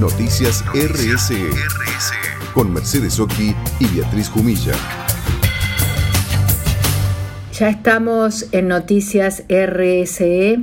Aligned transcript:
Noticias 0.00 0.64
RSE, 0.72 1.50
con 2.54 2.72
Mercedes 2.72 3.20
Oki 3.20 3.54
y 3.80 3.86
Beatriz 3.94 4.30
Jumilla. 4.30 4.72
Ya 7.52 7.68
estamos 7.68 8.46
en 8.52 8.68
Noticias 8.68 9.44
RSE 9.50 10.58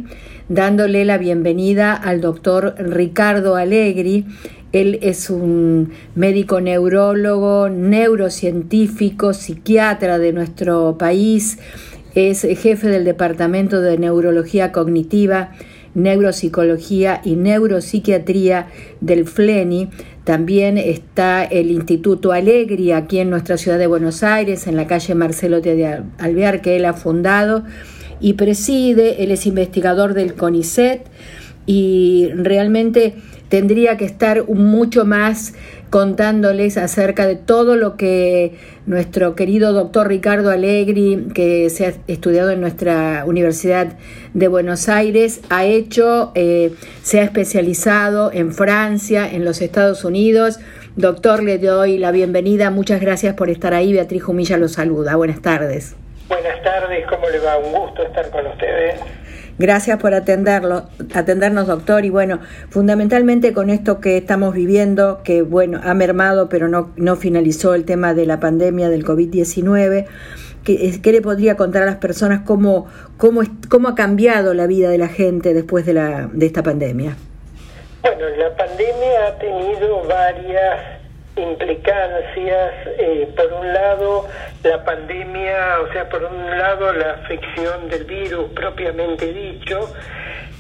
dándole 0.50 1.06
la 1.06 1.20
bienvenida 1.20 1.94
al 1.94 2.20
doctor 2.20 2.74
Ricardo 2.80 3.56
Allegri. 3.56 4.26
Él 4.72 4.98
es 5.04 5.30
un 5.30 5.92
médico 6.16 6.60
neurólogo, 6.60 7.70
neurocientífico, 7.70 9.36
psiquiatra 9.36 10.18
de 10.18 10.34
nuestro 10.34 10.98
país, 10.98 11.60
es 12.16 12.42
jefe 12.42 12.88
del 12.88 13.06
Departamento 13.06 13.82
de 13.82 14.00
Neurología 14.00 14.72
Cognitiva, 14.72 15.52
Neuropsicología 15.98 17.22
y 17.26 17.36
Neuropsiquiatría 17.36 18.68
del 19.02 19.26
FLENI. 19.26 19.90
También 20.24 20.78
está 20.78 21.44
el 21.44 21.72
Instituto 21.72 22.32
Alegri 22.32 22.92
aquí 22.92 23.18
en 23.18 23.32
nuestra 23.32 23.58
ciudad 23.58 23.80
de 23.80 23.88
Buenos 23.88 24.22
Aires, 24.22 24.68
en 24.68 24.76
la 24.76 24.86
calle 24.86 25.16
Marcelo 25.16 25.60
de 25.60 26.04
Alvear, 26.20 26.62
que 26.62 26.76
él 26.76 26.86
ha 26.86 26.94
fundado 26.94 27.64
y 28.20 28.34
preside. 28.34 29.24
Él 29.24 29.32
es 29.32 29.48
investigador 29.48 30.14
del 30.14 30.36
CONICET 30.36 31.08
y 31.66 32.30
realmente 32.36 33.16
tendría 33.50 33.98
que 33.98 34.06
estar 34.06 34.48
mucho 34.50 35.06
más 35.06 35.54
contándoles 35.90 36.78
acerca 36.78 37.26
de 37.26 37.36
todo 37.36 37.76
lo 37.76 37.96
que 37.96 38.56
nuestro 38.86 39.36
querido 39.36 39.74
doctor 39.74 40.08
Ricardo 40.08 40.50
Allegri, 40.50 41.28
que 41.34 41.70
se 41.70 41.86
ha 41.86 41.94
estudiado 42.08 42.52
en 42.52 42.60
nuestra 42.60 43.24
Universidad 43.26 43.94
de 44.34 44.48
Buenos 44.48 44.90
Aires, 44.90 45.42
ha 45.50 45.66
hecho, 45.66 46.32
eh, 46.36 46.74
se 47.04 47.22
ha 47.22 47.24
especializado 47.24 48.32
en 48.34 48.52
Francia, 48.52 49.30
en 49.32 49.46
los 49.46 49.62
Estados 49.62 50.04
Unidos. 50.04 50.60
Doctor, 50.96 51.44
le 51.44 51.58
doy 51.58 51.98
la 51.98 52.12
bienvenida. 52.12 52.70
Muchas 52.70 53.00
gracias 53.00 53.36
por 53.36 53.50
estar 53.50 53.74
ahí. 53.74 53.94
Beatriz 53.94 54.24
Jumilla 54.24 54.58
lo 54.58 54.68
saluda. 54.68 55.16
Buenas 55.16 55.42
tardes. 55.42 55.96
Buenas 56.28 56.62
tardes, 56.62 57.06
¿cómo 57.08 57.30
le 57.30 57.40
va? 57.40 57.58
Un 57.58 57.72
gusto 57.72 58.04
estar 58.04 58.30
con 58.32 58.46
ustedes. 58.48 59.00
Gracias 59.60 60.00
por 60.00 60.14
atenderlo, 60.14 60.84
atendernos, 61.16 61.68
doctor. 61.68 62.06
Y 62.06 62.10
bueno, 62.10 62.40
fundamentalmente 62.70 63.54
con 63.54 63.70
esto 63.70 64.00
que 64.00 64.18
estamos 64.18 64.54
viviendo, 64.54 65.22
que 65.24 65.42
bueno, 65.42 65.80
ha 65.84 65.94
mermado, 65.96 66.48
pero 66.48 66.68
no, 66.68 66.92
no 66.96 67.16
finalizó 67.16 67.74
el 67.74 67.84
tema 67.84 68.14
de 68.14 68.28
la 68.28 68.40
pandemia 68.40 68.90
del 68.90 69.04
COVID-19. 69.04 70.06
¿Qué, 70.64 71.00
¿Qué, 71.02 71.12
le 71.12 71.22
podría 71.22 71.56
contar 71.56 71.84
a 71.84 71.86
las 71.86 71.96
personas 71.96 72.42
cómo, 72.42 72.88
cómo, 73.18 73.42
cómo 73.70 73.88
ha 73.88 73.96
cambiado 73.96 74.54
la 74.54 74.68
vida 74.68 74.90
de 74.90 74.98
la 74.98 75.08
gente 75.08 75.54
después 75.54 75.86
de, 75.86 75.94
la, 75.94 76.30
de 76.32 76.46
esta 76.46 76.62
pandemia? 76.62 77.16
Bueno, 78.04 78.30
la 78.38 78.56
pandemia 78.56 79.28
ha 79.28 79.40
tenido 79.40 80.04
varias 80.08 80.97
implicancias. 81.38 82.74
Eh, 82.98 83.32
por 83.36 83.54
un 83.54 83.74
lado, 83.74 84.28
la 84.64 84.84
pandemia, 84.84 85.82
o 85.82 85.92
sea, 85.94 86.10
por 86.10 86.24
un 86.24 86.58
lado, 86.58 86.94
la 86.94 87.12
afección 87.12 87.90
del 87.90 88.04
virus 88.06 88.52
propiamente 88.54 89.32
dicho. 89.32 89.94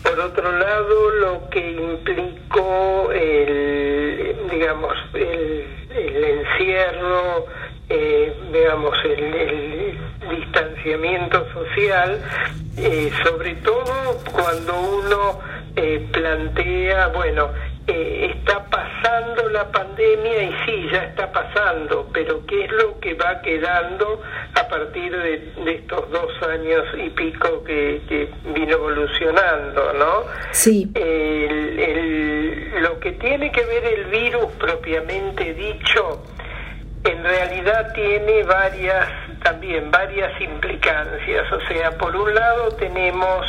Por 0.03 0.19
otro 0.19 0.51
lado, 0.51 1.09
lo 1.11 1.49
que 1.49 1.71
implicó 1.71 3.11
el, 3.11 4.35
digamos, 4.49 4.93
el, 5.13 6.23
encierro, 6.23 7.45
eh, 7.89 8.33
digamos, 8.53 8.95
el, 9.03 9.97
distanciamiento 10.29 11.47
social, 11.53 12.19
eh, 12.77 13.09
sobre 13.23 13.55
todo 13.55 14.17
cuando 14.33 14.73
uno 14.79 15.39
plantea, 16.11 17.07
bueno, 17.09 17.49
está 17.87 18.65
pasando 18.65 19.49
la 19.49 19.71
pandemia 19.71 20.43
y 20.43 20.55
sí, 20.65 20.87
ya 20.91 21.05
está 21.05 21.31
pasando, 21.31 22.09
pero 22.13 22.45
¿qué 22.45 22.65
es 22.65 22.71
lo 22.71 22.99
que 22.99 23.13
va 23.13 23.41
quedando 23.41 24.21
a 24.55 24.67
partir 24.67 25.15
de, 25.15 25.73
estos 25.73 26.09
dos 26.11 26.31
años 26.43 26.85
y 26.97 27.09
pico 27.11 27.63
que, 27.63 28.29
vino 28.53 28.73
evolucionando, 28.73 29.93
¿no? 29.93 30.23
Sí. 30.51 30.91
lo 32.81 32.99
que 32.99 33.11
tiene 33.13 33.51
que 33.51 33.65
ver 33.65 33.85
el 33.85 34.05
virus 34.05 34.51
propiamente 34.59 35.53
dicho, 35.53 36.23
en 37.05 37.23
realidad 37.23 37.93
tiene 37.93 38.43
varias, 38.43 39.07
también 39.43 39.89
varias 39.91 40.39
implicancias, 40.41 41.51
o 41.51 41.61
sea, 41.67 41.91
por 41.97 42.15
un 42.15 42.33
lado 42.33 42.69
tenemos 42.75 43.45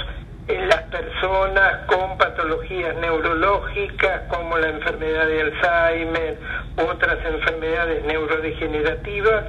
en 0.48 0.68
las 0.68 0.82
personas 0.84 1.86
con 1.86 2.16
patologías 2.16 2.96
neurológicas 2.96 4.22
como 4.28 4.56
la 4.58 4.70
enfermedad 4.70 5.26
de 5.26 5.40
Alzheimer 5.42 6.38
u 6.78 6.82
otras 6.90 7.18
enfermedades 7.24 8.04
neurodegenerativas 8.04 9.44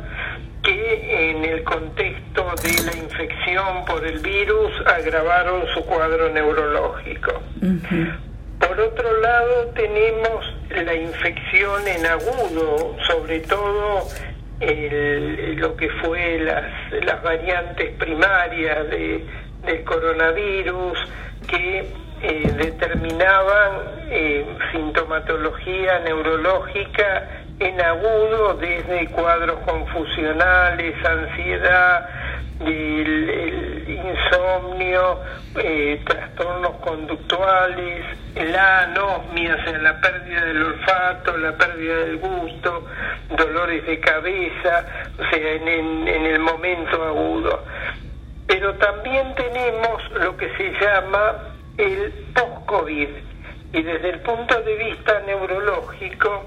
que 0.61 1.31
en 1.31 1.45
el 1.45 1.63
contexto 1.63 2.53
de 2.61 2.83
la 2.83 2.97
infección 2.97 3.85
por 3.85 4.05
el 4.05 4.19
virus 4.19 4.71
agravaron 4.85 5.65
su 5.73 5.85
cuadro 5.85 6.29
neurológico. 6.29 7.41
Por 8.59 8.79
otro 8.79 9.21
lado, 9.21 9.67
tenemos 9.73 10.53
la 10.69 10.93
infección 10.93 11.87
en 11.87 12.05
agudo, 12.05 12.97
sobre 13.07 13.39
todo 13.39 14.05
lo 14.59 15.75
que 15.77 15.89
fue 16.01 16.39
las, 16.39 16.66
las 17.05 17.23
variantes 17.23 17.95
primarias 17.97 18.89
de 18.89 19.25
del 19.69 19.84
coronavirus 19.84 20.97
que 21.47 21.85
eh, 22.22 22.52
determinaban 22.57 23.72
eh, 24.09 24.46
sintomatología 24.72 26.00
neurológica 26.00 27.28
en 27.59 27.79
agudo 27.79 28.56
desde 28.56 29.08
cuadros 29.09 29.59
confusionales, 29.59 30.96
ansiedad, 31.06 32.09
el, 32.62 33.85
insomnio, 33.88 35.19
eh, 35.58 36.02
trastornos 36.06 36.72
conductuales, 36.78 38.06
la 38.35 38.81
anosmia, 38.81 39.56
o 39.56 39.63
sea, 39.63 39.78
la 39.78 40.02
pérdida 40.02 40.46
del 40.46 40.63
olfato, 40.63 41.38
la 41.38 41.52
pérdida 41.58 41.96
del 41.96 42.18
gusto, 42.18 42.85
dolores 43.38 43.85
de 43.85 44.00
cabeza, 44.00 44.85
o 45.18 45.29
sea, 45.29 45.53
en 45.53 46.08
el 46.08 46.40
momento 46.40 47.03
agudo 47.03 47.28
pero 48.49 48.73
también 48.73 49.35
tenemos 49.35 50.01
lo 50.11 50.35
que 50.35 50.49
se 50.57 50.71
llama 50.81 51.53
el 51.77 52.11
post-COVID. 52.33 53.09
Y 53.73 53.83
desde 53.83 54.09
el 54.09 54.19
punto 54.21 54.59
de 54.61 54.75
vista 54.75 55.21
neurológico, 55.27 56.45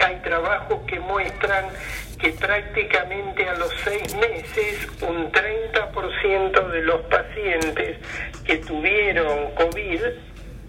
hay 0.00 0.16
trabajos 0.22 0.80
que 0.86 0.98
muestran 1.00 1.66
que 2.18 2.30
prácticamente 2.30 3.46
a 3.46 3.54
los 3.58 3.70
seis 3.84 4.16
meses 4.16 4.88
un 5.02 5.30
30% 5.30 6.68
de 6.70 6.82
los 6.82 7.02
pacientes 7.02 7.98
que 8.46 8.56
tuvieron 8.56 9.50
COVID 9.54 10.00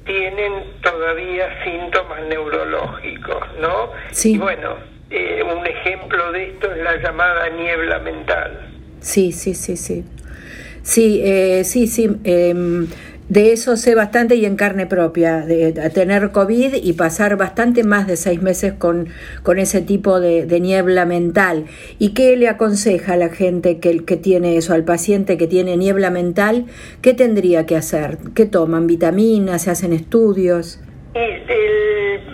tienen 0.05 0.81
todavía 0.81 1.63
síntomas 1.63 2.21
neurológicos, 2.23 3.47
¿no? 3.61 3.91
Sí. 4.11 4.33
Y 4.33 4.37
bueno, 4.39 4.75
eh, 5.09 5.41
un 5.41 5.65
ejemplo 5.65 6.33
de 6.33 6.49
esto 6.49 6.69
es 6.69 6.83
la 6.83 6.97
llamada 6.97 7.47
niebla 7.47 7.99
mental. 7.99 8.59
Sí, 8.99 9.31
sí, 9.31 9.53
sí, 9.53 9.77
sí. 9.77 10.03
Sí, 10.83 11.21
eh, 11.23 11.63
sí, 11.63 11.88
sí. 11.88 12.09
Em, 12.25 12.88
de 13.29 13.53
eso 13.53 13.77
sé 13.77 13.95
bastante 13.95 14.35
y 14.35 14.45
en 14.45 14.57
carne 14.57 14.85
propia, 14.85 15.39
de, 15.39 15.71
tener 15.94 16.31
COVID 16.31 16.75
y 16.75 16.94
pasar 16.94 17.38
bastante 17.38 17.83
más 17.83 18.05
de 18.05 18.17
seis 18.17 18.41
meses 18.41 18.73
con, 18.73 19.07
con 19.43 19.59
ese 19.59 19.81
tipo 19.81 20.19
de, 20.19 20.45
niebla 20.59 21.05
mental. 21.05 21.66
¿Y 21.99 22.13
qué 22.13 22.35
le 22.35 22.49
aconseja 22.49 23.13
a 23.13 23.17
la 23.17 23.29
gente 23.29 23.79
que, 23.79 24.03
que 24.03 24.17
tiene 24.17 24.57
eso, 24.57 24.73
al 24.73 24.83
paciente 24.83 25.38
que 25.38 25.47
tiene 25.47 25.77
niebla 25.77 26.11
mental? 26.11 26.66
¿Qué 27.01 27.13
tendría 27.13 27.66
que 27.66 27.77
hacer? 27.77 28.17
¿Qué 28.35 28.45
toman? 28.45 28.88
¿Vitaminas? 28.88 29.63
¿Se 29.63 29.72
hacen 29.72 29.93
estudios? 29.93 30.79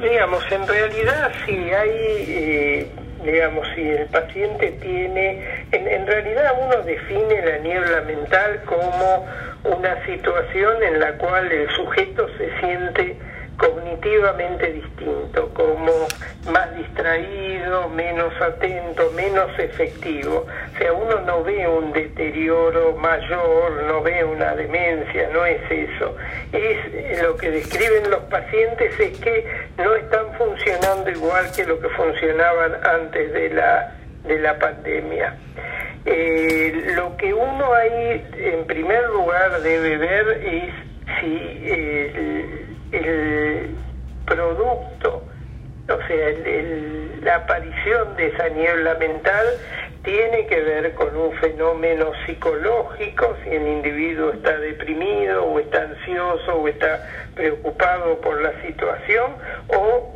digamos, 0.01 0.43
en 0.51 0.67
realidad 0.67 1.31
sí 1.45 1.53
hay... 1.53 1.89
Eh, 2.27 2.87
digamos, 3.23 3.67
si 3.75 3.81
el 3.81 4.05
paciente 4.07 4.71
tiene, 4.81 5.41
en, 5.71 6.07
realidad 6.07 6.53
uno 6.61 6.81
define 6.83 7.41
la 7.41 7.57
niebla 7.59 8.01
mental 8.01 8.61
como 8.65 9.25
una 9.63 10.05
situación 10.05 10.83
en 10.83 10.99
la 10.99 11.13
cual 11.13 11.51
el 11.51 11.69
sujeto 11.71 12.27
se 12.37 12.59
siente 12.59 13.17
cognitivamente 13.59 14.71
distinto, 14.71 15.49
como 15.53 16.07
más 16.51 16.75
distraído, 16.77 17.89
menos 17.89 18.33
atento, 18.41 19.11
menos 19.11 19.51
efectivo. 19.59 20.47
O 20.73 20.77
sea, 20.77 20.93
uno 20.93 21.19
no 21.21 21.43
ve 21.43 21.67
un 21.67 21.91
deterioro 21.91 22.95
mayor, 22.95 23.83
no 23.85 24.01
ve 24.01 24.23
una 24.23 24.55
demencia, 24.55 25.29
no 25.33 25.45
es 25.45 25.59
eso. 25.69 26.15
Es 26.53 27.21
lo 27.21 27.35
que 27.35 27.51
describen 27.51 28.09
los 28.09 28.21
pacientes 28.23 28.97
es 28.97 29.17
que 29.19 29.45
no 29.77 29.93
están 29.93 30.33
funcionando 30.37 31.09
igual 31.11 31.51
que 31.53 31.65
lo 31.65 31.79
que 31.81 31.89
funcionaban 31.89 32.75
antes 32.85 33.33
de 33.33 33.49
la, 33.49 33.93
de 34.23 34.39
la 34.39 34.57
pandemia. 34.57 35.35
Eh, 36.05 36.93
lo 36.95 37.17
que 37.17 37.33
uno 37.33 37.73
ahí 37.73 38.25
en 38.37 38.65
primer 38.65 39.03
lugar 39.09 39.61
debe 39.61 39.97
ver 39.97 40.27
es 40.45 40.73
si 41.19 42.68
el 42.91 43.75
producto 44.25 45.23
la 47.23 47.35
aparición 47.35 48.15
de 48.15 48.27
esa 48.27 48.49
niebla 48.49 48.95
mental 48.95 49.45
tiene 50.03 50.45
que 50.47 50.61
ver 50.61 50.93
con 50.93 51.15
un 51.15 51.33
fenómeno 51.33 52.11
psicológico, 52.25 53.35
si 53.43 53.49
el 53.49 53.67
individuo 53.67 54.31
está 54.31 54.57
deprimido 54.57 55.45
o 55.45 55.59
está 55.59 55.81
ansioso 55.81 56.55
o 56.55 56.67
está 56.67 57.07
preocupado 57.35 58.19
por 58.21 58.41
la 58.41 58.51
situación, 58.61 59.33
o 59.67 60.15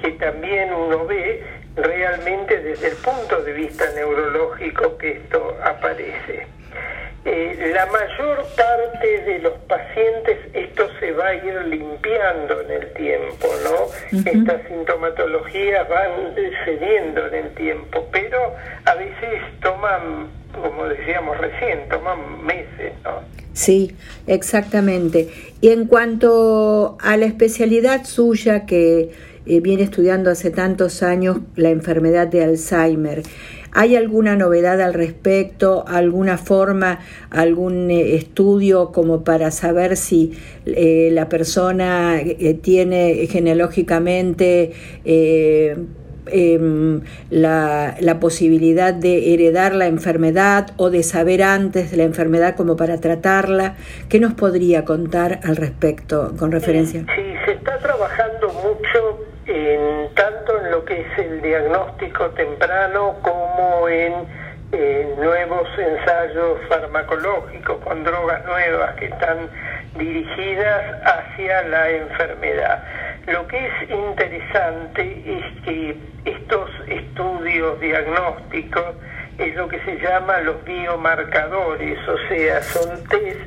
que 0.00 0.10
también 0.12 0.72
uno 0.74 1.06
ve 1.06 1.42
realmente 1.76 2.60
desde 2.60 2.88
el 2.88 2.96
punto 2.96 3.42
de 3.42 3.52
vista 3.52 3.84
neurológico 3.94 4.98
que 4.98 5.12
esto 5.12 5.56
aparece. 5.62 6.46
Eh, 7.28 7.72
la 7.74 7.86
mayor 7.86 8.46
parte 8.56 9.22
de 9.22 9.40
los 9.40 9.54
pacientes 9.66 10.38
esto 10.54 10.88
se 11.00 11.10
va 11.10 11.26
a 11.26 11.34
ir 11.34 11.54
limpiando 11.66 12.60
en 12.60 12.70
el 12.70 12.92
tiempo, 12.92 13.48
¿no? 13.64 14.20
Estas 14.30 14.62
sintomatologías 14.68 15.88
van 15.88 16.36
cediendo 16.64 17.26
en 17.26 17.34
el 17.34 17.54
tiempo, 17.56 18.06
pero 18.12 18.54
a 18.84 18.94
veces 18.94 19.42
toman, 19.60 20.28
como 20.52 20.86
decíamos 20.86 21.36
recién, 21.38 21.88
toman 21.88 22.44
meses, 22.46 22.92
¿no? 23.02 23.22
Sí, 23.54 23.96
exactamente. 24.28 25.28
Y 25.60 25.70
en 25.70 25.86
cuanto 25.86 26.96
a 27.00 27.16
la 27.16 27.26
especialidad 27.26 28.04
suya 28.04 28.66
que 28.66 29.10
eh, 29.46 29.60
viene 29.60 29.82
estudiando 29.82 30.30
hace 30.30 30.50
tantos 30.50 31.02
años 31.02 31.38
la 31.56 31.70
enfermedad 31.70 32.28
de 32.28 32.44
Alzheimer, 32.44 33.22
¿Hay 33.72 33.96
alguna 33.96 34.36
novedad 34.36 34.80
al 34.80 34.94
respecto? 34.94 35.84
¿Alguna 35.86 36.38
forma, 36.38 37.00
algún 37.30 37.90
eh, 37.90 38.14
estudio 38.16 38.92
como 38.92 39.24
para 39.24 39.50
saber 39.50 39.96
si 39.96 40.32
eh, 40.64 41.10
la 41.12 41.28
persona 41.28 42.20
eh, 42.20 42.54
tiene 42.54 43.26
genealógicamente 43.28 44.72
em, 46.28 47.02
la, 47.30 47.96
la, 48.00 48.18
posibilidad 48.18 48.92
de 48.92 49.32
heredar 49.32 49.74
la 49.76 49.86
enfermedad 49.86 50.72
o 50.76 50.90
de 50.90 51.04
saber 51.04 51.42
antes 51.42 51.92
de 51.92 51.98
la 51.98 52.02
enfermedad 52.02 52.56
como 52.56 52.76
para 52.76 53.00
tratarla? 53.00 53.76
¿Qué 54.08 54.18
nos 54.18 54.34
podría 54.34 54.84
contar 54.84 55.38
al 55.44 55.54
respecto 55.56 56.34
con 56.36 56.50
referencia? 56.50 57.04
Sí, 57.14 57.22
se 57.44 57.52
está 57.52 57.78
trabajando 57.78 58.35
en, 59.56 60.14
tanto 60.14 60.58
en 60.58 60.70
lo 60.70 60.84
que 60.84 61.00
es 61.00 61.18
el 61.18 61.42
diagnóstico 61.42 62.30
temprano 62.30 63.16
como 63.22 63.88
en 63.88 64.26
nuevos 65.18 65.68
ensayos 65.78 66.58
farmacológicos 66.68 67.78
con 67.82 68.04
drogas 68.04 68.44
nuevas 68.44 68.94
que 68.96 69.06
están 69.06 69.48
dirigidas 69.96 71.02
hacia 71.04 71.62
la 71.62 71.90
enfermedad. 71.90 72.82
Lo 73.26 73.46
que 73.46 73.58
es 73.58 73.90
interesante 73.90 75.22
es 75.26 75.62
que 75.64 75.96
estos 76.24 76.70
estudios 76.88 77.80
diagnósticos 77.80 78.96
es 79.38 79.54
lo 79.54 79.68
que 79.68 79.78
se 79.80 79.98
llama 79.98 80.40
los 80.40 80.62
biomarcadores, 80.64 81.98
o 82.08 82.18
sea, 82.28 82.62
son 82.62 83.04
test 83.04 83.40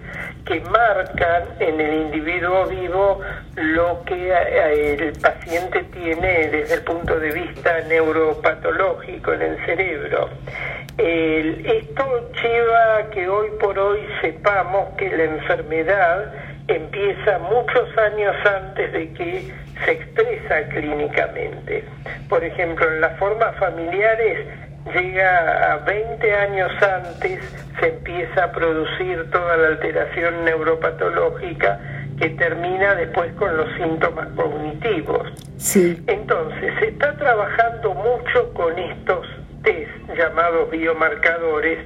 que 0.50 0.62
marcan 0.62 1.44
en 1.60 1.80
el 1.80 1.94
individuo 2.06 2.66
vivo 2.66 3.22
lo 3.56 4.04
que 4.04 4.32
eh, 4.32 4.96
el 4.98 5.14
paciente 5.14 5.84
tiene 5.94 6.48
desde 6.48 6.74
el 6.74 6.82
punto 6.82 7.20
de 7.20 7.32
vista 7.32 7.82
neuropatológico 7.82 9.34
en 9.34 9.44
el 9.44 9.66
cerebro. 9.68 10.28
esto 10.98 12.32
lleva 12.42 12.98
a 12.98 13.10
que 13.12 13.30
hoy 13.30 13.50
por 13.62 13.78
hoy 13.78 14.00
sepamos 14.22 14.90
que 14.98 15.16
la 15.16 15.26
enfermedad 15.26 16.34
empieza 16.68 17.38
muchos 17.40 17.96
años 18.00 18.36
antes 18.44 18.92
de 18.92 19.14
que 19.14 19.54
se 19.86 19.92
expresa 19.92 20.68
clínicamente. 20.70 21.84
Por 22.28 22.44
ejemplo, 22.44 22.88
en 22.88 23.02
las 23.02 23.20
formas 23.20 23.56
familiares 23.58 24.48
llega 24.94 25.74
a 25.74 25.78
20 25.78 26.34
años 26.34 26.72
antes, 26.82 27.40
se 27.80 27.88
empieza 27.88 28.46
a 28.46 28.52
producir 28.52 29.30
toda 29.32 29.58
la 29.58 29.68
alteración 29.70 30.46
neuropatológica 30.46 31.80
que 32.20 32.30
termina 32.32 32.96
después 32.96 33.32
con 33.34 33.56
los 33.56 33.68
síntomas 33.76 34.28
cognitivos. 34.36 35.28
Sí. 35.58 36.04
Entonces, 36.08 36.74
se 36.80 36.90
está 36.90 37.16
trabajando 37.16 37.94
mucho 37.94 38.54
con 38.54 38.78
estos 38.78 39.26
test 39.64 39.92
llamados 40.18 40.70
biomarcadores 40.70 41.80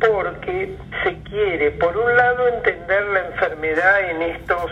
porque 0.00 0.76
se 1.02 1.16
quiere, 1.22 1.70
por 1.72 1.96
un 1.96 2.16
lado, 2.16 2.48
entender 2.48 3.02
la 3.06 3.26
enfermedad 3.26 4.10
en 4.10 4.22
estos 4.22 4.70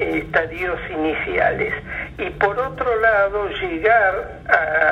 estadios 0.00 0.78
iniciales 0.90 1.74
y 2.18 2.30
por 2.30 2.58
otro 2.58 3.00
lado 3.00 3.48
llegar 3.48 4.40
a 4.48 4.89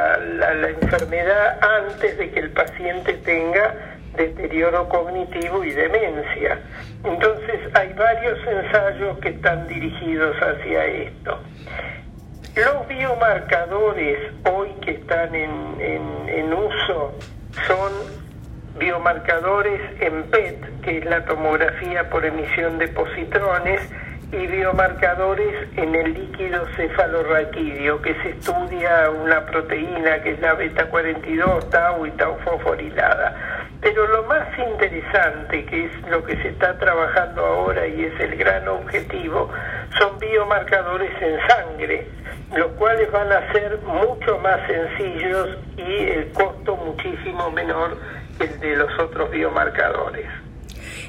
la, 0.61 0.69
enfermedad 0.71 1.59
antes 1.63 2.19
de 2.19 2.31
que 2.31 2.41
el 2.41 2.51
paciente 2.51 3.15
tenga 3.25 3.75
deterioro 4.17 4.89
cognitivo 4.89 5.65
y 5.65 5.71
demencia. 5.71 6.59
Entonces 7.05 7.61
hay 7.75 7.93
varios 7.93 8.39
ensayos 8.47 9.19
que 9.19 9.31
están 9.31 9.67
dirigidos 9.69 10.37
hacia 10.37 10.85
esto. 10.87 11.39
Los 12.57 12.89
biomarcadores 12.89 14.19
hoy 14.51 14.71
que 14.85 14.93
están 14.93 15.35
en, 15.35 15.81
en, 15.81 16.53
uso 16.53 17.15
son 17.67 17.93
biomarcadores 18.79 19.81
en 20.01 20.25
PET, 20.25 20.81
que 20.83 20.99
es 20.99 21.05
la 21.05 21.25
tomografía 21.25 22.11
por 22.11 22.25
emisión 22.25 22.79
de 22.79 22.89
positrones, 22.89 23.81
y 24.31 24.47
biomarcadores 24.47 25.69
en 25.77 25.95
el 25.95 26.13
líquido 26.13 26.67
cefalorraquídeo, 26.77 28.03
que 28.03 28.15
se 28.23 28.31
estudia 28.31 29.11
una 29.11 29.47
proteína 29.47 30.23
que 30.23 30.33
es 30.33 30.41
la 30.41 30.55
beta-42, 30.55 31.71
tau 31.71 32.05
y 32.05 32.11
tau 32.13 32.39
fosforilada. 32.41 33.35
Pero 33.81 34.07
lo 34.09 34.25
más 34.25 34.47
interesante, 34.59 35.65
que 35.65 35.87
es 35.87 36.09
lo 36.11 36.23
que 36.25 36.37
se 36.43 36.49
está 36.49 36.79
trabajando 36.79 37.45
ahora 37.45 37.87
y 37.87 38.05
es 38.05 38.21
el 38.21 38.37
gran 38.37 38.69
objetivo, 38.69 39.51
son 39.99 40.19
biomarcadores 40.19 41.11
en 41.23 41.39
sangre, 41.49 42.07
los 42.55 42.69
cuales 42.73 43.11
van 43.11 43.33
a 43.33 43.53
ser 43.53 43.79
mucho 43.79 44.39
más 44.39 44.61
sencillos 44.67 45.57
y 45.77 46.09
el 46.11 46.33
costo 46.33 46.77
muchísimo 46.77 47.51
menor 47.53 47.97
que 48.37 48.45
el 48.45 48.61
de 48.61 48.77
los 48.77 48.99
otros 48.99 49.31
biomarcadores. 49.31 50.27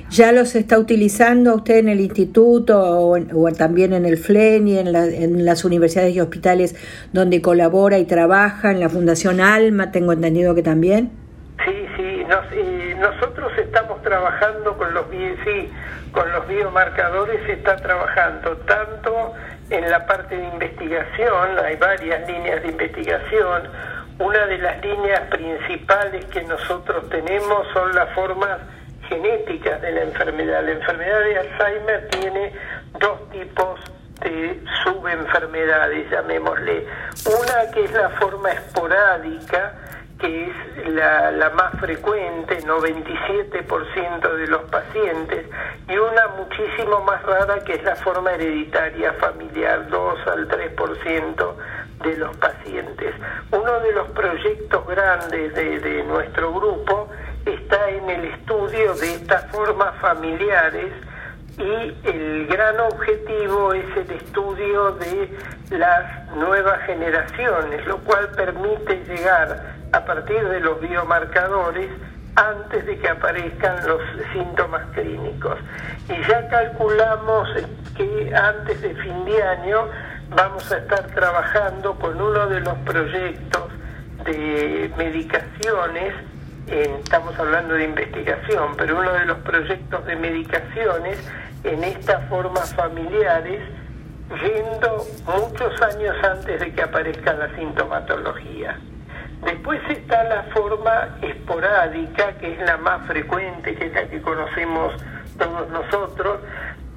¿Ya 0.10 0.32
los 0.32 0.56
está 0.56 0.80
utilizando 0.80 1.54
usted 1.54 1.78
en 1.78 1.88
el 1.88 2.00
instituto 2.00 2.80
o, 2.82 3.52
también 3.52 3.94
en 3.94 4.06
el 4.06 4.18
FLEN 4.18 4.68
y 4.68 4.80
en, 4.80 4.88
en, 4.96 5.46
las 5.46 5.64
universidades 5.66 6.16
y 6.16 6.20
hospitales 6.20 6.76
donde 7.14 7.44
colabora 7.44 8.00
y 8.00 8.06
trabaja, 8.06 8.72
en 8.72 8.80
la 8.80 8.90
Fundación 8.90 9.40
Alma, 9.40 9.92
tengo 9.92 10.12
entendido 10.12 10.56
que 10.56 10.64
también? 10.64 11.12
Sí, 11.64 11.86
sí, 11.96 12.24
nosotros 13.00 13.52
estamos 13.58 14.02
trabajando 14.02 14.76
con 14.78 14.94
los, 14.96 15.06
sí, 15.12 15.70
con 16.12 16.32
los 16.32 16.48
biomarcadores, 16.48 17.40
se 17.46 17.54
está 17.54 17.76
trabajando 17.76 18.58
tanto 18.66 19.34
en 19.70 19.90
la 19.90 20.06
parte 20.08 20.36
de 20.36 20.48
investigación, 20.48 21.50
hay 21.64 21.76
varias 21.76 22.28
líneas 22.28 22.64
de 22.64 22.70
investigación, 22.70 23.64
una 24.18 24.46
de 24.48 24.58
las 24.58 24.84
líneas 24.84 25.22
principales 25.30 26.26
que 26.26 26.44
nosotros 26.44 27.08
tenemos 27.10 27.68
son 27.74 27.94
las 27.94 28.10
formas 28.14 28.58
genéticas 29.10 29.82
de 29.82 29.92
la 29.92 30.02
enfermedad. 30.04 30.64
La 30.64 30.72
enfermedad 30.72 31.20
de 31.22 31.40
Alzheimer 31.40 32.08
tiene 32.10 32.54
dos 33.00 33.30
tipos 33.32 33.80
de 34.22 34.62
subenfermedades, 34.84 36.10
llamémosle. 36.10 36.86
Una 37.26 37.72
que 37.72 37.86
es 37.86 37.92
la 37.92 38.10
forma 38.12 38.52
esporádica, 38.52 39.74
que 40.20 40.46
es 40.46 40.88
la, 40.90 41.32
la 41.32 41.50
más 41.52 41.80
frecuente, 41.80 42.62
97% 42.64 44.36
de 44.36 44.48
los 44.48 44.64
pacientes, 44.64 45.46
y 45.88 45.98
una 45.98 46.28
muchísimo 46.38 47.00
más 47.02 47.24
rara 47.24 47.64
que 47.64 47.74
es 47.74 47.84
la 47.84 47.96
forma 47.96 48.32
hereditaria 48.34 49.14
familiar, 49.14 49.88
2 49.90 50.28
al 50.28 50.48
3% 50.48 51.56
de 52.04 52.18
los 52.18 52.36
pacientes. 52.38 53.16
Uno 53.52 53.80
de 53.80 53.92
los 53.94 54.08
proyectos 54.10 54.86
grandes 54.88 55.54
de, 55.56 55.80
de 55.80 56.04
nuestro 56.04 56.54
grupo 56.54 57.10
está 57.54 57.90
en 57.90 58.10
el 58.10 58.26
estudio 58.26 58.94
de 58.96 59.14
estas 59.14 59.46
formas 59.52 59.96
familiares 60.00 60.94
y 61.58 62.08
el 62.08 62.48
gran 62.48 62.80
objetivo 62.80 63.74
es 63.74 63.86
el 63.98 64.12
estudio 64.12 64.92
de 64.92 65.30
las 65.72 66.36
nuevas 66.36 66.80
generaciones, 66.86 67.86
lo 67.86 67.98
cual 68.00 68.30
permite 68.30 69.04
llegar 69.06 69.76
a 69.92 70.06
partir 70.06 70.48
de 70.48 70.60
los 70.62 70.80
biomarcadores 70.80 71.90
antes 72.36 72.86
de 72.86 72.98
que 72.98 73.10
aparezcan 73.10 73.86
los 73.86 74.02
síntomas 74.32 74.86
clínicos. 74.94 75.58
Y 76.08 76.28
ya 76.28 76.48
calculamos 76.48 77.50
que 77.98 78.34
antes 78.34 78.82
de 78.82 78.96
fin 78.96 79.26
de 79.26 79.44
año 79.44 79.90
vamos 80.30 80.72
a 80.72 80.78
estar 80.78 81.08
trabajando 81.08 81.96
con 81.96 82.22
uno 82.22 82.48
de 82.48 82.62
los 82.62 82.78
proyectos 82.80 83.64
de 84.24 84.92
medicaciones 84.98 86.14
estamos 86.68 87.38
hablando 87.40 87.74
de 87.74 87.86
investigación, 87.86 88.76
pero 88.78 89.00
uno 89.00 89.12
de 89.14 89.26
los 89.26 89.38
proyectos 89.40 90.06
de 90.06 90.16
medicaciones 90.16 91.18
en 91.64 91.84
estas 91.84 92.28
formas 92.30 92.74
familiares 92.76 93.62
yendo 94.42 95.06
muchos 95.26 95.82
años 95.82 96.16
antes 96.24 96.60
de 96.60 96.72
que 96.72 96.82
aparezca 96.82 97.34
la 97.34 97.56
sintomatología. 97.56 98.80
Después 99.44 99.80
está 99.90 100.24
la 100.26 100.44
forma 100.54 101.18
esporádica, 101.22 102.34
que 102.34 102.54
es 102.54 102.60
la 102.60 102.78
más 102.78 103.08
frecuente, 103.08 103.74
que 103.76 103.88
es 103.88 103.94
la 103.94 104.08
que 104.08 104.22
conocemos 104.22 104.94
todos 105.38 105.70
nosotros, 105.70 106.40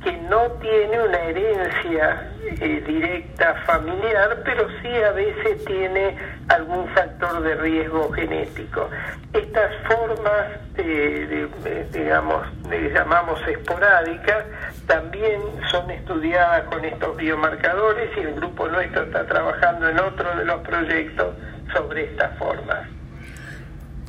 que 0.02 0.12
no 0.12 0.50
tiene 0.60 1.00
una 1.00 1.18
herencia 1.18 2.32
eh, 2.60 2.82
directa 2.86 3.54
familiar, 3.66 4.42
pero 4.44 4.66
sí 4.80 4.88
a 4.88 5.12
veces 5.12 5.64
tiene 5.64 6.16
algún 6.48 6.88
factor 6.88 7.42
de 7.42 7.54
riesgo 7.54 8.10
genético. 8.12 8.88
Estas 9.32 9.70
formas, 9.86 10.74
de, 10.74 11.48
digamos, 11.92 12.46
de, 12.68 12.90
llamamos 12.90 13.40
esporádicas, 13.46 14.44
también 14.86 15.40
son 15.70 15.90
estudiadas 15.90 16.64
con 16.64 16.84
estos 16.84 17.16
biomarcadores 17.16 18.10
y 18.16 18.20
el 18.20 18.34
grupo 18.34 18.68
nuestro 18.68 19.04
está 19.04 19.24
trabajando 19.26 19.88
en 19.88 19.98
otro 20.00 20.36
de 20.36 20.44
los 20.44 20.60
proyectos 20.62 21.34
sobre 21.72 22.04
estas 22.04 22.36
formas. 22.38 22.88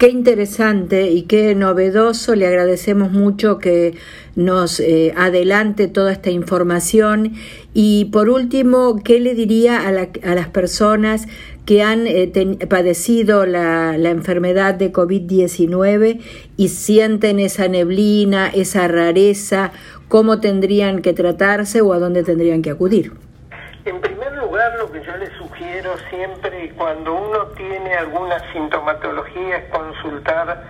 Qué 0.03 0.09
interesante 0.09 1.11
y 1.11 1.21
qué 1.21 1.55
novedoso. 1.55 2.35
Le 2.35 2.45
agradecemos 2.45 3.13
mucho 3.13 3.57
que 3.57 3.95
nos 4.35 4.81
eh, 4.81 5.13
adelante 5.15 5.87
toda 5.87 6.11
esta 6.11 6.29
información. 6.29 7.35
Y 7.73 8.09
por 8.11 8.27
último, 8.27 8.99
¿qué 9.01 9.21
le 9.21 9.33
diría 9.33 9.87
a, 9.87 9.93
las 9.93 10.47
personas 10.49 11.29
que 11.65 11.83
han 11.83 12.05
eh, 12.05 12.29
padecido 12.69 13.45
la, 13.45 13.97
la 13.97 14.09
enfermedad 14.09 14.73
de 14.73 14.91
COVID-19 14.91 16.19
y 16.57 16.67
sienten 16.67 17.39
esa 17.39 17.69
neblina, 17.69 18.49
esa 18.49 18.89
rareza? 18.89 19.71
¿Cómo 20.09 20.41
tendrían 20.41 21.01
que 21.01 21.13
tratarse 21.13 21.79
o 21.79 21.93
a 21.93 21.99
dónde 21.99 22.23
tendrían 22.23 22.61
que 22.61 22.71
acudir? 22.71 23.13
En 23.85 24.01
primer 24.01 24.33
lugar, 24.33 24.77
lo 24.79 24.91
que 24.91 25.01
yo 25.01 25.13
sugiero 25.83 25.95
siempre 26.09 26.71
cuando 26.77 27.13
uno 27.13 27.45
tiene 27.57 27.93
alguna 27.93 28.39
sintomatología 28.53 29.57
es 29.57 29.69
consultar 29.69 30.63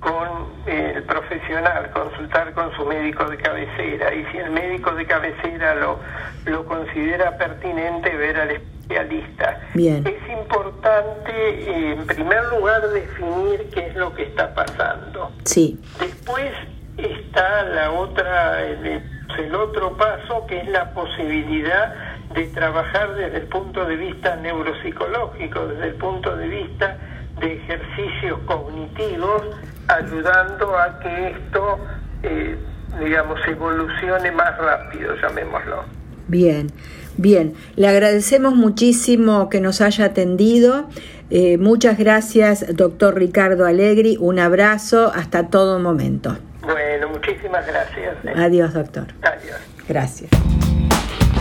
con 0.00 0.28
el 0.66 1.02
profesional, 1.04 1.90
consultar 1.92 2.52
con 2.52 2.74
su 2.76 2.84
médico 2.84 3.24
de 3.24 3.38
cabecera 3.38 4.14
y 4.14 4.24
si 4.26 4.38
el 4.38 4.50
médico 4.50 4.94
de 4.94 5.06
cabecera 5.06 5.74
lo, 5.76 5.98
lo 6.44 6.64
considera 6.66 7.36
pertinente, 7.38 8.14
ver 8.16 8.36
al 8.38 8.50
especialista. 8.50 9.60
Bien. 9.74 10.06
Es 10.06 10.30
importante, 10.30 11.92
en 11.92 12.06
primer 12.06 12.44
lugar, 12.46 12.86
definir 12.90 13.70
qué 13.72 13.86
es 13.86 13.96
lo 13.96 14.14
que 14.14 14.24
está 14.24 14.54
pasando. 14.54 15.32
Sí. 15.44 15.80
Después 15.98 16.52
está 16.98 17.62
la 17.62 17.90
otra, 17.92 18.62
el, 18.62 19.02
el 19.38 19.54
otro 19.54 19.96
paso, 19.96 20.46
que 20.46 20.60
es 20.60 20.68
la 20.68 20.92
posibilidad 20.92 21.94
de 22.34 22.46
trabajar 22.48 23.14
desde 23.14 23.38
el 23.38 23.46
punto 23.46 23.84
de 23.84 23.96
vista 23.96 24.36
neuropsicológico, 24.36 25.66
desde 25.66 25.88
el 25.88 25.94
punto 25.94 26.36
de 26.36 26.48
vista 26.48 26.96
de 27.40 27.54
ejercicios 27.54 28.38
cognitivos, 28.46 29.42
ayudando 29.88 30.78
a 30.78 30.98
que 31.00 31.28
esto, 31.28 31.78
eh, 32.22 32.56
digamos, 32.98 33.40
evolucione 33.46 34.30
más 34.32 34.56
rápido, 34.58 35.14
llamémoslo. 35.20 35.84
Bien, 36.28 36.68
bien. 37.16 37.54
Le 37.76 37.88
agradecemos 37.88 38.54
muchísimo 38.54 39.48
que 39.48 39.60
nos 39.60 39.80
haya 39.80 40.06
atendido. 40.06 40.88
Eh, 41.30 41.58
muchas 41.58 41.98
gracias, 41.98 42.64
doctor 42.74 43.16
Ricardo 43.16 43.66
Alegri. 43.66 44.16
Un 44.18 44.38
abrazo 44.38 45.12
hasta 45.14 45.48
todo 45.48 45.78
momento. 45.78 46.36
Bueno, 46.62 47.08
muchísimas 47.08 47.66
gracias. 47.66 48.16
Adiós, 48.36 48.72
doctor. 48.72 49.06
Adiós. 49.22 49.58
Gracias. 49.86 50.30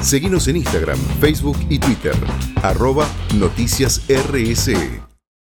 Seguimos 0.03 0.50
en 0.50 0.57
Instagram, 0.57 1.00
Facebook 1.22 1.57
y 1.69 1.79
Twitter. 1.79 2.13
Arroba 2.62 3.07
Noticias 3.36 4.01
RSE. 4.10 5.12